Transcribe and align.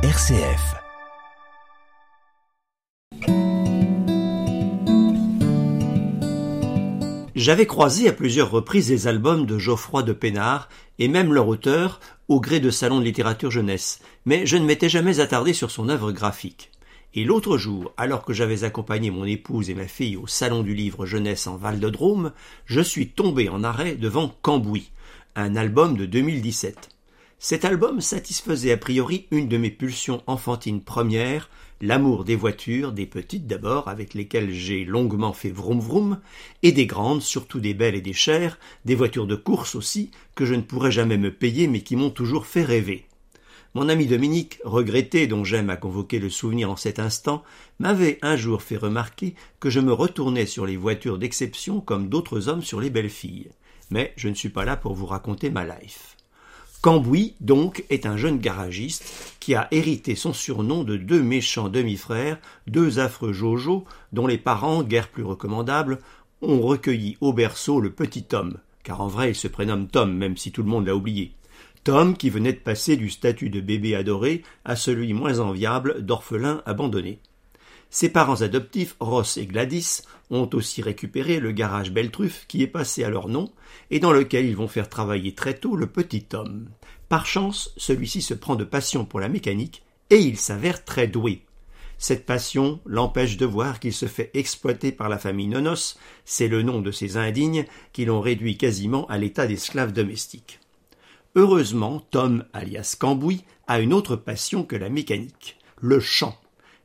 RCF. 0.00 0.76
J'avais 7.34 7.66
croisé 7.66 8.08
à 8.08 8.12
plusieurs 8.12 8.52
reprises 8.52 8.90
les 8.90 9.08
albums 9.08 9.44
de 9.44 9.58
Geoffroy 9.58 10.04
de 10.04 10.12
Pénard 10.12 10.68
et 11.00 11.08
même 11.08 11.34
leur 11.34 11.48
auteur 11.48 11.98
au 12.28 12.40
gré 12.40 12.60
de 12.60 12.70
salons 12.70 13.00
de 13.00 13.04
littérature 13.04 13.50
jeunesse, 13.50 14.00
mais 14.24 14.46
je 14.46 14.56
ne 14.56 14.64
m'étais 14.64 14.88
jamais 14.88 15.18
attardé 15.18 15.52
sur 15.52 15.72
son 15.72 15.88
œuvre 15.88 16.12
graphique. 16.12 16.70
Et 17.14 17.24
l'autre 17.24 17.58
jour, 17.58 17.92
alors 17.96 18.24
que 18.24 18.32
j'avais 18.32 18.62
accompagné 18.62 19.10
mon 19.10 19.24
épouse 19.24 19.68
et 19.68 19.74
ma 19.74 19.88
fille 19.88 20.16
au 20.16 20.28
salon 20.28 20.62
du 20.62 20.74
livre 20.74 21.06
jeunesse 21.06 21.48
en 21.48 21.56
Val 21.56 21.80
de 21.80 21.90
Drôme, 21.90 22.30
je 22.66 22.80
suis 22.80 23.08
tombé 23.08 23.48
en 23.48 23.64
arrêt 23.64 23.96
devant 23.96 24.32
Cambouis, 24.42 24.92
un 25.34 25.56
album 25.56 25.96
de 25.96 26.06
2017. 26.06 26.97
Cet 27.40 27.64
album 27.64 28.00
satisfaisait 28.00 28.72
a 28.72 28.76
priori 28.76 29.28
une 29.30 29.46
de 29.46 29.58
mes 29.58 29.70
pulsions 29.70 30.24
enfantines 30.26 30.80
premières, 30.80 31.48
l'amour 31.80 32.24
des 32.24 32.34
voitures, 32.34 32.90
des 32.90 33.06
petites 33.06 33.46
d'abord, 33.46 33.86
avec 33.86 34.14
lesquelles 34.14 34.50
j'ai 34.50 34.84
longuement 34.84 35.32
fait 35.32 35.50
vroom 35.50 35.78
vroom, 35.78 36.18
et 36.64 36.72
des 36.72 36.86
grandes, 36.86 37.22
surtout 37.22 37.60
des 37.60 37.74
belles 37.74 37.94
et 37.94 38.00
des 38.00 38.12
chères, 38.12 38.58
des 38.84 38.96
voitures 38.96 39.28
de 39.28 39.36
course 39.36 39.76
aussi, 39.76 40.10
que 40.34 40.44
je 40.44 40.54
ne 40.54 40.62
pourrais 40.62 40.90
jamais 40.90 41.16
me 41.16 41.32
payer 41.32 41.68
mais 41.68 41.82
qui 41.82 41.94
m'ont 41.94 42.10
toujours 42.10 42.44
fait 42.44 42.64
rêver. 42.64 43.06
Mon 43.74 43.88
ami 43.88 44.06
Dominique, 44.06 44.58
regretté, 44.64 45.28
dont 45.28 45.44
j'aime 45.44 45.70
à 45.70 45.76
convoquer 45.76 46.18
le 46.18 46.30
souvenir 46.30 46.72
en 46.72 46.76
cet 46.76 46.98
instant, 46.98 47.44
m'avait 47.78 48.18
un 48.20 48.34
jour 48.34 48.62
fait 48.62 48.76
remarquer 48.76 49.36
que 49.60 49.70
je 49.70 49.78
me 49.78 49.92
retournais 49.92 50.46
sur 50.46 50.66
les 50.66 50.76
voitures 50.76 51.18
d'exception 51.18 51.80
comme 51.80 52.08
d'autres 52.08 52.48
hommes 52.48 52.62
sur 52.62 52.80
les 52.80 52.90
belles 52.90 53.08
filles. 53.08 53.50
Mais 53.90 54.12
je 54.16 54.28
ne 54.28 54.34
suis 54.34 54.48
pas 54.48 54.64
là 54.64 54.76
pour 54.76 54.94
vous 54.94 55.06
raconter 55.06 55.50
ma 55.50 55.64
life. 55.64 56.17
Cambouis, 56.80 57.34
donc, 57.40 57.84
est 57.90 58.06
un 58.06 58.16
jeune 58.16 58.38
garagiste 58.38 59.36
qui 59.40 59.56
a 59.56 59.66
hérité 59.72 60.14
son 60.14 60.32
surnom 60.32 60.84
de 60.84 60.96
deux 60.96 61.22
méchants 61.22 61.68
demi-frères, 61.68 62.38
deux 62.68 63.00
affreux 63.00 63.32
Jojo, 63.32 63.84
dont 64.12 64.28
les 64.28 64.38
parents, 64.38 64.84
guère 64.84 65.08
plus 65.08 65.24
recommandables, 65.24 65.98
ont 66.40 66.60
recueilli 66.60 67.16
au 67.20 67.32
berceau 67.32 67.80
le 67.80 67.90
petit 67.90 68.22
Tom, 68.22 68.58
car 68.84 69.00
en 69.00 69.08
vrai 69.08 69.30
il 69.30 69.34
se 69.34 69.48
prénomme 69.48 69.88
Tom, 69.88 70.16
même 70.16 70.36
si 70.36 70.52
tout 70.52 70.62
le 70.62 70.68
monde 70.68 70.86
l'a 70.86 70.94
oublié. 70.94 71.32
Tom 71.82 72.16
qui 72.16 72.30
venait 72.30 72.52
de 72.52 72.58
passer 72.58 72.96
du 72.96 73.10
statut 73.10 73.50
de 73.50 73.60
bébé 73.60 73.96
adoré 73.96 74.42
à 74.64 74.76
celui 74.76 75.14
moins 75.14 75.40
enviable 75.40 76.04
d'orphelin 76.04 76.62
abandonné. 76.64 77.18
Ses 77.90 78.10
parents 78.10 78.42
adoptifs, 78.42 78.96
Ross 79.00 79.38
et 79.38 79.46
Gladys, 79.46 80.02
ont 80.30 80.48
aussi 80.52 80.82
récupéré 80.82 81.40
le 81.40 81.52
garage 81.52 81.90
Beltruffe 81.90 82.44
qui 82.46 82.62
est 82.62 82.66
passé 82.66 83.02
à 83.02 83.08
leur 83.08 83.28
nom 83.28 83.50
et 83.90 83.98
dans 83.98 84.12
lequel 84.12 84.46
ils 84.46 84.56
vont 84.56 84.68
faire 84.68 84.90
travailler 84.90 85.34
très 85.34 85.54
tôt 85.54 85.74
le 85.74 85.86
petit 85.86 86.22
Tom. 86.22 86.68
Par 87.08 87.24
chance, 87.24 87.72
celui-ci 87.78 88.20
se 88.20 88.34
prend 88.34 88.56
de 88.56 88.64
passion 88.64 89.06
pour 89.06 89.20
la 89.20 89.28
mécanique 89.28 89.82
et 90.10 90.18
il 90.18 90.36
s'avère 90.36 90.84
très 90.84 91.06
doué. 91.06 91.42
Cette 91.96 92.26
passion 92.26 92.80
l'empêche 92.86 93.38
de 93.38 93.46
voir 93.46 93.80
qu'il 93.80 93.92
se 93.92 94.06
fait 94.06 94.30
exploiter 94.34 94.92
par 94.92 95.08
la 95.08 95.18
famille 95.18 95.48
Nonos, 95.48 95.98
c'est 96.24 96.46
le 96.46 96.62
nom 96.62 96.80
de 96.80 96.92
ces 96.92 97.16
indignes 97.16 97.64
qui 97.92 98.04
l'ont 98.04 98.20
réduit 98.20 98.56
quasiment 98.56 99.06
à 99.06 99.18
l'état 99.18 99.46
d'esclave 99.46 99.92
domestique. 99.92 100.60
Heureusement, 101.34 102.00
Tom, 102.10 102.44
alias 102.52 102.96
Cambouis, 102.98 103.44
a 103.66 103.80
une 103.80 103.92
autre 103.92 104.14
passion 104.14 104.62
que 104.62 104.76
la 104.76 104.90
mécanique, 104.90 105.58
le 105.80 105.98
chant. 105.98 106.38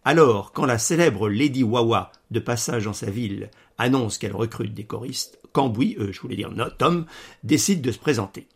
Alors, 0.06 0.52
quand 0.52 0.66
la 0.66 0.78
célèbre 0.78 1.30
Lady 1.30 1.64
Wawa, 1.64 2.12
de 2.30 2.40
passage 2.40 2.86
dans 2.86 2.94
sa 2.94 3.10
ville, 3.10 3.50
annonce 3.78 4.18
qu'elle 4.18 4.36
recrute 4.36 4.74
des 4.74 4.84
choristes, 4.84 5.40
Cambouis, 5.54 5.96
euh, 6.00 6.12
je 6.12 6.20
voulais 6.20 6.36
dire 6.36 6.52
no, 6.52 6.70
Tom, 6.70 7.06
décide 7.44 7.82
de 7.82 7.92
se 7.92 8.00
présenter. 8.00 8.48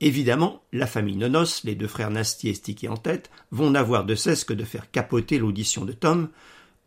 Évidemment, 0.00 0.62
la 0.72 0.86
famille 0.86 1.16
Nonos, 1.16 1.62
les 1.64 1.74
deux 1.74 1.88
frères 1.88 2.10
Nasty 2.10 2.48
et 2.48 2.54
Sticky 2.54 2.88
en 2.88 2.96
tête, 2.96 3.30
vont 3.50 3.70
n'avoir 3.70 4.04
de 4.04 4.14
cesse 4.14 4.44
que 4.44 4.54
de 4.54 4.64
faire 4.64 4.90
capoter 4.90 5.38
l'audition 5.38 5.84
de 5.84 5.92
Tom, 5.92 6.30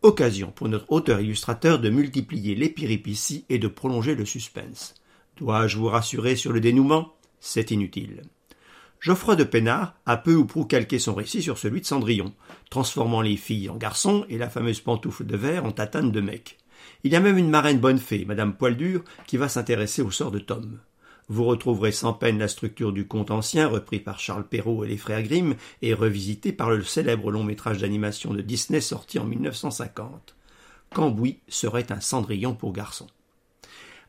occasion 0.02 0.52
pour 0.52 0.68
notre 0.68 0.92
auteur-illustrateur 0.92 1.80
de 1.80 1.90
multiplier 1.90 2.56
les 2.56 2.70
péripéties 2.70 3.46
et 3.50 3.59
de 3.59 3.68
prolonger 3.68 4.16
le 4.16 4.25
suspense. 4.25 4.96
Dois-je 5.38 5.78
vous 5.78 5.88
rassurer 5.88 6.36
sur 6.36 6.52
le 6.52 6.59
dénouement? 6.59 7.14
C'est 7.40 7.72
inutile. 7.72 8.24
Geoffroy 9.00 9.35
de 9.35 9.44
Pénard 9.44 9.94
a 10.06 10.18
peu 10.18 10.35
ou 10.35 10.46
prou 10.46 10.66
calqué 10.66 10.97
son 10.97 11.13
récit 11.13 11.41
sur 11.44 11.58
celui 11.58 11.81
de 11.81 11.85
Cendrillon, 11.85 12.34
transformant 12.69 13.22
les 13.22 13.38
filles 13.38 13.69
en 13.69 13.78
garçons 13.78 14.25
et 14.30 14.38
la 14.38 14.50
fameuse 14.50 14.81
pantoufle 14.81 15.25
de 15.25 15.38
verre 15.38 15.66
en 15.66 15.72
tatane 15.72 16.12
de 16.12 16.22
mec. 16.22 16.58
Il 17.03 17.12
y 17.12 17.16
a 17.16 17.19
même 17.19 17.38
une 17.38 17.50
marraine 17.50 17.80
bonne 17.80 18.00
fée, 18.00 18.25
Madame 18.25 18.56
Poildur, 18.56 19.03
qui 19.28 19.38
va 19.38 19.50
s'intéresser 19.50 20.02
au 20.02 20.09
sort 20.09 20.31
de 20.31 20.40
Tom. 20.40 20.80
Vous 21.30 21.44
retrouverez 21.44 21.91
sans 21.91 22.13
peine 22.13 22.40
la 22.40 22.47
structure 22.47 22.91
du 22.91 23.06
conte 23.06 23.31
ancien, 23.31 23.68
repris 23.68 24.00
par 24.00 24.19
Charles 24.19 24.47
Perrault 24.47 24.84
et 24.84 24.88
les 24.88 24.97
frères 24.97 25.24
Grimm, 25.24 25.56
et 25.81 25.94
revisité 25.94 26.52
par 26.52 26.72
le 26.72 26.84
célèbre 26.84 27.31
long 27.31 27.44
métrage 27.44 27.79
d'animation 27.79 28.34
de 28.34 28.41
Disney 28.41 28.81
sorti 28.81 29.19
en 29.19 29.25
1950. 29.25 30.35
Cambouis 30.94 31.40
serait 31.50 31.91
un 31.91 32.00
cendrillon 32.00 32.56
pour 32.56 32.72
garçons. 32.72 33.08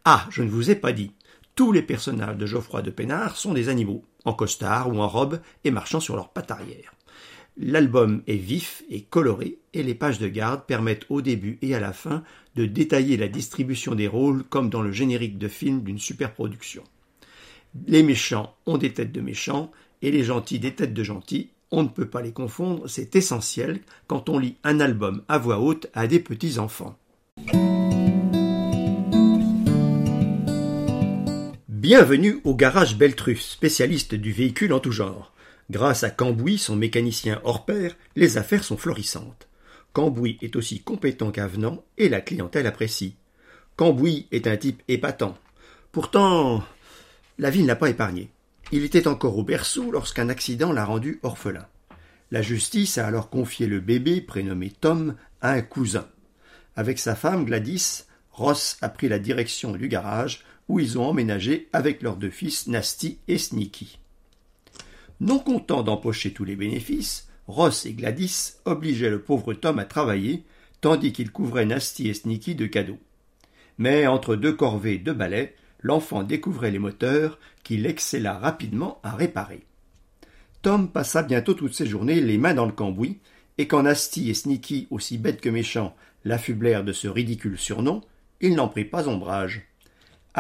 Ah, 0.05 0.27
je 0.31 0.43
ne 0.43 0.51
vous 0.51 0.71
ai 0.71 0.77
pas 0.77 0.93
dit. 0.93 1.13
Tous 1.57 1.73
les 1.73 1.83
personnages 1.83 2.37
de 2.37 2.47
Geoffroy 2.47 2.83
de 2.83 2.91
Pénard 2.91 3.37
sont 3.37 3.53
des 3.53 3.69
animaux, 3.69 4.05
en 4.25 4.33
costard 4.33 4.93
ou 4.93 5.01
en 5.01 5.09
robe 5.09 5.41
et 5.65 5.71
marchant 5.71 6.01
sur 6.01 6.17
leurs 6.17 6.31
pattes 6.31 6.51
arrière. 6.51 6.95
L'album 7.61 8.23
est 8.29 8.37
vif 8.37 8.85
et 8.89 9.03
coloré 9.03 9.59
et 9.75 9.83
les 9.83 9.95
pages 9.95 10.21
de 10.21 10.29
garde 10.29 10.65
permettent 10.65 11.07
au 11.09 11.23
début 11.23 11.59
et 11.61 11.75
à 11.75 11.81
la 11.81 11.93
fin 11.93 12.23
de 12.55 12.67
détailler 12.67 13.17
la 13.17 13.27
distribution 13.27 13.97
des 13.97 14.07
rôles 14.07 14.45
comme 14.45 14.71
dans 14.71 14.83
le 14.83 14.93
générique 14.93 15.39
de 15.39 15.49
film 15.49 15.83
d'une 15.83 15.99
superproduction. 15.99 16.85
Les 17.87 18.05
méchants 18.05 18.55
ont 18.67 18.79
des 18.79 18.93
têtes 18.93 19.13
de 19.13 19.21
méchants 19.21 19.73
et 20.03 20.13
les 20.13 20.23
gentils 20.23 20.61
des 20.61 20.75
têtes 20.75 20.95
de 20.95 21.03
gentils. 21.03 21.51
On 21.73 21.83
ne 21.83 21.89
peut 21.89 22.09
pas 22.09 22.23
les 22.23 22.33
confondre, 22.33 22.89
c'est 22.89 23.17
essentiel 23.17 23.81
quand 24.07 24.29
on 24.29 24.39
lit 24.39 24.57
un 24.63 24.79
album 24.79 25.23
à 25.29 25.39
voix 25.39 25.59
haute 25.59 25.89
à 25.95 26.07
des 26.07 26.21
petits 26.21 26.61
enfants. 26.61 26.97
Bienvenue 31.81 32.41
au 32.43 32.57
garage 32.57 32.99
Beltrus, 32.99 33.51
spécialiste 33.51 34.17
du 34.17 34.33
véhicule 34.33 34.73
en 34.73 34.81
tout 34.81 34.91
genre. 34.91 35.33
Grâce 35.71 36.03
à 36.03 36.11
Cambouis, 36.11 36.59
son 36.59 36.75
mécanicien 36.75 37.41
hors 37.45 37.65
pair, 37.65 37.95
les 38.17 38.37
affaires 38.37 38.65
sont 38.65 38.77
florissantes. 38.77 39.47
Cambouis 39.93 40.39
est 40.43 40.57
aussi 40.57 40.81
compétent 40.81 41.31
qu'avenant 41.31 41.85
et 41.97 42.09
la 42.09 42.21
clientèle 42.21 42.67
apprécie. 42.67 43.15
Cambouis 43.77 44.27
est 44.33 44.49
un 44.49 44.57
type 44.57 44.83
épatant. 44.89 45.39
Pourtant, 45.93 46.65
la 47.39 47.49
vie 47.49 47.63
ne 47.63 47.69
l'a 47.69 47.77
pas 47.77 47.91
épargné. 47.91 48.29
Il 48.73 48.83
était 48.83 49.07
encore 49.07 49.39
au 49.39 49.45
berceau 49.45 49.93
lorsqu'un 49.93 50.31
accident 50.31 50.73
l'a 50.73 50.85
rendu 50.85 51.21
orphelin. 51.23 51.69
La 52.33 52.43
justice 52.43 52.99
a 52.99 53.07
alors 53.07 53.31
confié 53.31 53.69
le 53.69 53.79
bébé, 53.79 54.21
prénommé 54.21 54.73
Tom, 54.81 55.15
à 55.41 55.53
un 55.53 55.63
cousin. 55.63 56.09
Avec 56.75 56.99
sa 56.99 57.15
femme 57.15 57.45
Gladys, 57.45 58.03
Ross 58.33 58.79
a 58.83 58.89
pris 58.89 59.09
la 59.09 59.21
direction 59.21 59.71
du 59.71 59.87
garage 59.87 60.45
où 60.69 60.81
ils 60.81 60.99
ont 60.99 61.07
emménagé 61.07 61.69
avec 61.73 62.03
leurs 62.03 62.17
deux 62.17 62.31
fils 62.31 62.67
Nasty 62.67 63.19
et 63.29 63.39
Sneaky. 63.39 63.99
Non 65.21 65.39
content 65.39 65.83
d'empocher 65.83 66.33
tous 66.33 66.45
les 66.45 66.57
bénéfices, 66.57 67.29
Ross 67.49 67.87
et 67.87 67.93
Gladys 67.93 68.55
obligeaient 68.67 69.11
le 69.11 69.23
pauvre 69.23 69.55
Tom 69.55 69.79
à 69.79 69.85
travailler, 69.85 70.45
tandis 70.81 71.13
qu'il 71.13 71.33
couvrait 71.33 71.65
Nasty 71.65 72.09
et 72.09 72.15
Sneaky 72.15 72.55
de 72.55 72.67
cadeaux. 72.67 72.99
Mais 73.79 74.07
entre 74.07 74.37
deux 74.37 74.53
corvées 74.53 74.99
de 74.99 75.13
balais, 75.13 75.55
l'enfant 75.81 76.23
découvrait 76.23 76.71
les 76.71 76.79
moteurs 76.79 77.39
qu'il 77.65 77.87
excella 77.87 78.39
rapidement 78.39 79.01
à 79.03 79.13
réparer. 79.13 79.63
Tom 80.63 80.91
passa 80.91 81.23
bientôt 81.23 81.55
toutes 81.55 81.75
ses 81.75 81.87
journées 81.87 82.21
les 82.21 82.39
mains 82.39 82.55
dans 82.55 82.67
le 82.67 82.73
cambouis, 82.73 83.19
et 83.59 83.67
quand 83.67 83.83
Nasty 83.83 84.31
et 84.31 84.35
Sneaky, 84.35 84.87
aussi 84.91 85.19
bêtes 85.19 85.41
que 85.41 85.49
méchants, 85.49 85.97
l'affublèrent 86.25 86.85
de 86.85 86.93
ce 86.93 87.09
ridicule 87.09 87.59
surnom, 87.59 88.03
il 88.41 88.55
n'en 88.55 88.69
prit 88.69 88.85
pas 88.85 89.09
ombrage. 89.09 89.68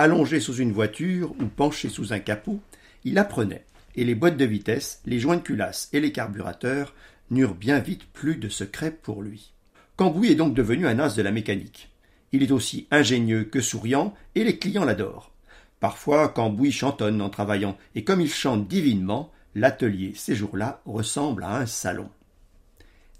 Allongé 0.01 0.39
sous 0.39 0.55
une 0.55 0.71
voiture 0.71 1.33
ou 1.41 1.47
penché 1.47 1.89
sous 1.89 2.13
un 2.13 2.21
capot, 2.21 2.61
il 3.03 3.19
apprenait, 3.19 3.65
et 3.97 4.05
les 4.05 4.15
boîtes 4.15 4.37
de 4.37 4.45
vitesse, 4.45 5.03
les 5.07 5.19
joints 5.19 5.39
de 5.39 5.43
culasse 5.43 5.89
et 5.93 5.99
les 5.99 6.13
carburateurs 6.13 6.95
n'eurent 7.33 7.57
bien 7.57 7.81
vite 7.81 8.05
plus 8.13 8.37
de 8.37 8.49
secret 8.49 8.93
pour 8.93 9.25
lui. 9.25 9.51
Cambouis 9.97 10.31
est 10.31 10.37
donc 10.37 10.55
devenu 10.55 10.87
un 10.87 11.01
as 11.01 11.17
de 11.17 11.23
la 11.23 11.33
mécanique. 11.33 11.91
Il 12.31 12.45
est 12.45 12.53
aussi 12.53 12.87
ingénieux 12.93 13.43
que 13.43 13.61
souriant, 13.61 14.15
et 14.37 14.45
les 14.45 14.57
clients 14.57 14.85
l'adorent. 14.85 15.33
Parfois, 15.81 16.29
Cambouis 16.29 16.71
chantonne 16.71 17.21
en 17.21 17.29
travaillant, 17.29 17.77
et 17.97 18.05
comme 18.05 18.21
il 18.21 18.31
chante 18.31 18.69
divinement, 18.69 19.33
l'atelier 19.57 20.13
ces 20.15 20.37
jours-là 20.37 20.81
ressemble 20.87 21.43
à 21.43 21.57
un 21.57 21.67
salon. 21.67 22.09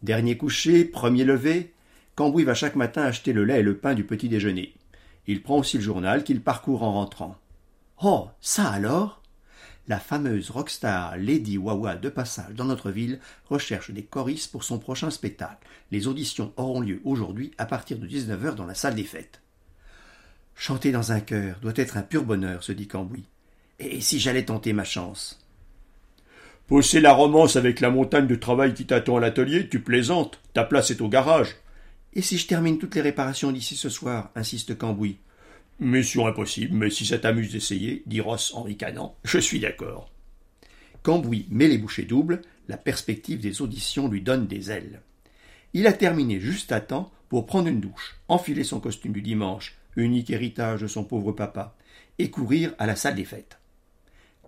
Dernier 0.05 0.37
coucher, 0.37 0.85
premier 0.85 1.25
lever, 1.25 1.73
Cambouis 2.15 2.45
va 2.45 2.55
chaque 2.55 2.77
matin 2.77 3.03
acheter 3.03 3.33
le 3.33 3.45
lait 3.45 3.59
et 3.59 3.65
le 3.65 3.79
pain 3.79 3.95
du 3.95 4.05
petit 4.05 4.29
déjeuner. 4.29 4.75
Il 5.29 5.43
prend 5.43 5.59
aussi 5.59 5.77
le 5.77 5.85
journal 5.85 6.25
qu'il 6.25 6.41
parcourt 6.41 6.83
en 6.83 6.95
rentrant. 6.95 7.37
Oh, 8.03 8.29
ça 8.41 8.71
alors? 8.71 9.23
La 9.87 9.99
fameuse 9.99 10.51
rockstar 10.51 11.19
Lady 11.19 11.59
Wawa 11.59 11.97
de 11.97 12.09
passage 12.09 12.55
dans 12.55 12.65
notre 12.65 12.91
ville 12.91 13.21
recherche 13.49 13.91
des 13.91 14.03
choristes 14.03 14.51
pour 14.51 14.65
son 14.65 14.79
prochain 14.79 15.11
spectacle. 15.11 15.69
Les 15.91 16.09
auditions 16.09 16.53
auront 16.57 16.81
lieu 16.81 17.03
aujourd'hui 17.05 17.53
à 17.59 17.67
partir 17.67 17.99
de 17.99 18.07
19h 18.07 18.55
dans 18.55 18.65
la 18.65 18.75
salle 18.75 18.95
des 18.95 19.05
fêtes. 19.05 19.43
Chanter 20.55 20.93
dans 20.93 21.13
un 21.13 21.21
chœur 21.21 21.59
doit 21.61 21.73
être 21.77 21.99
un 21.99 22.03
pur 22.03 22.25
bonheur, 22.25 22.65
se 22.65 22.73
dit 22.73 22.89
Cambouis. 22.89 23.27
Et 23.79 24.01
si 24.01 24.19
j'allais 24.21 24.47
tenter 24.47 24.73
ma 24.73 24.85
chance? 24.85 25.39
Pousser 26.67 27.01
la 27.01 27.13
romance 27.13 27.57
avec 27.57 27.81
la 27.81 27.91
montagne 27.91 28.27
de 28.27 28.35
travail 28.35 28.73
qui 28.73 28.87
t'attend 28.87 29.19
à 29.19 29.21
l'atelier, 29.21 29.69
tu 29.69 29.81
plaisantes. 29.81 30.41
Ta 30.55 30.65
place 30.65 30.91
est 30.91 31.03
au 31.03 31.09
garage. 31.09 31.57
Et 32.19 32.23
si 32.23 32.37
je 32.37 32.49
termine 32.49 32.79
toutes 32.79 32.97
les 32.97 33.01
réparations 33.01 33.53
d'ici 33.53 33.77
ce 33.77 33.89
soir 33.89 34.33
insiste 34.35 34.77
Cambouis. 34.77 35.19
Mission 35.79 36.27
impossible, 36.27 36.77
mais 36.77 36.91
si 36.91 37.07
ça 37.07 37.17
t'amuse 37.17 37.53
d'essayer, 37.53 38.03
dit 38.07 38.21
Ross 38.21 38.53
en 38.55 38.65
ricanant, 38.65 39.15
je 39.23 39.39
suis 39.39 39.61
d'accord. 39.61 40.11
Cambouis 41.05 41.47
met 41.49 41.69
les 41.69 41.79
bouchées 41.79 42.03
doubles, 42.03 42.43
la 42.67 42.77
perspective 42.77 43.39
des 43.39 43.63
auditions 43.63 44.09
lui 44.09 44.21
donne 44.21 44.49
des 44.49 44.73
ailes. 44.73 45.01
Il 45.75 45.87
a 45.87 45.93
terminé 45.93 46.41
juste 46.41 46.73
à 46.73 46.81
temps 46.81 47.13
pour 47.29 47.47
prendre 47.47 47.69
une 47.69 47.79
douche, 47.79 48.17
enfiler 48.27 48.65
son 48.65 48.81
costume 48.81 49.13
du 49.13 49.23
dimanche, 49.23 49.77
unique 49.95 50.31
héritage 50.31 50.81
de 50.81 50.89
son 50.89 51.05
pauvre 51.05 51.31
papa, 51.31 51.77
et 52.19 52.31
courir 52.31 52.75
à 52.81 52.87
la 52.87 52.97
salle 52.97 53.15
des 53.15 53.25
fêtes. 53.25 53.61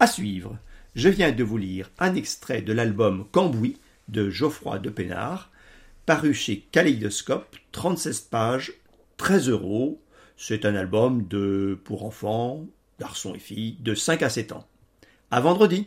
À 0.00 0.08
suivre, 0.08 0.58
je 0.96 1.08
viens 1.08 1.30
de 1.30 1.44
vous 1.44 1.56
lire 1.56 1.92
un 2.00 2.16
extrait 2.16 2.62
de 2.62 2.72
l'album 2.72 3.28
Cambouis 3.30 3.78
de 4.08 4.28
Geoffroy 4.28 4.80
de 4.80 4.90
Pénard, 4.90 5.52
paru 6.10 6.34
chez 6.34 6.66
Kaleidoscope, 6.72 7.54
36 7.70 8.22
pages, 8.22 8.72
13 9.16 9.48
euros. 9.48 10.02
C'est 10.36 10.64
un 10.64 10.74
album 10.74 11.28
de 11.28 11.78
pour 11.84 12.04
enfants, 12.04 12.66
garçons 12.98 13.32
et 13.36 13.38
filles, 13.38 13.76
de 13.78 13.94
5 13.94 14.20
à 14.24 14.28
7 14.28 14.50
ans. 14.50 14.66
À 15.30 15.40
vendredi! 15.40 15.86